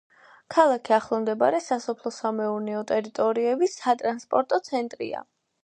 ქალაქი 0.53 0.95
ახლომდებარე 0.95 1.59
სასოფლო-სამეურნეო 1.65 2.81
ტერიტორიების 2.95 3.79
სატრანსპორტო 3.85 4.63
ცენტრია. 4.73 5.27